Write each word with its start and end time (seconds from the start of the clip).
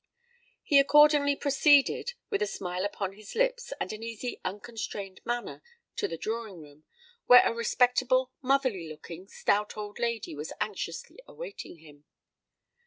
He 0.63 0.79
accordingly 0.79 1.35
proceeded, 1.35 2.13
with 2.31 2.41
a 2.41 2.47
smile 2.47 2.83
upon 2.85 3.13
his 3.13 3.35
lips 3.35 3.71
and 3.79 3.93
an 3.93 4.01
easy 4.01 4.41
unconstrained 4.43 5.21
manner, 5.25 5.61
to 5.97 6.07
the 6.07 6.17
drawing 6.17 6.59
room, 6.59 6.85
where 7.27 7.45
a 7.45 7.53
respectable, 7.53 8.31
motherly 8.41 8.89
looking, 8.89 9.27
stout 9.27 9.77
old 9.77 9.99
lady 9.99 10.33
was 10.33 10.53
anxiously 10.59 11.19
awaiting 11.27 11.75
him. 11.77 12.05